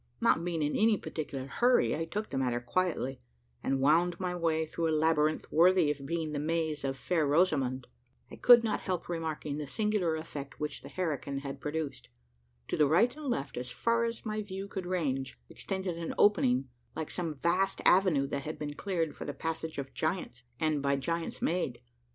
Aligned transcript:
Not 0.19 0.43
being 0.43 0.63
in 0.63 0.75
any 0.75 0.97
particular 0.97 1.45
hurry, 1.45 1.95
I 1.95 2.05
took 2.05 2.31
the 2.31 2.37
matter 2.39 2.59
quietly; 2.59 3.21
and 3.61 3.79
wound 3.79 4.19
my 4.19 4.33
way 4.33 4.65
through 4.65 4.87
a 4.89 4.97
labyrinth 4.97 5.51
worthy 5.51 5.91
of 5.91 6.07
being 6.07 6.31
the 6.31 6.39
maze 6.39 6.83
of 6.83 6.97
Fair 6.97 7.27
Rosamond. 7.27 7.85
I 8.31 8.37
could 8.37 8.63
not 8.63 8.79
help 8.79 9.07
remarking 9.07 9.59
the 9.59 9.67
singular 9.67 10.15
effect 10.15 10.59
which 10.59 10.81
the 10.81 10.89
herrikin 10.89 11.41
had 11.41 11.61
produced. 11.61 12.09
To 12.69 12.77
the 12.77 12.87
right 12.87 13.15
and 13.15 13.27
left, 13.27 13.57
as 13.57 13.69
far 13.69 14.05
as 14.05 14.25
my 14.25 14.41
view 14.41 14.67
could 14.67 14.87
range, 14.87 15.39
extended 15.51 15.99
an 15.99 16.15
opening, 16.17 16.69
like 16.95 17.11
some 17.11 17.35
vast 17.35 17.79
avenue 17.85 18.25
that 18.29 18.41
had 18.41 18.57
been 18.57 18.73
cleared 18.73 19.15
for 19.15 19.25
the 19.25 19.35
passage 19.35 19.77
of 19.77 19.93
giants, 19.93 20.45
and 20.59 20.81
by 20.81 20.95
giants 20.95 21.43
made! 21.43 21.79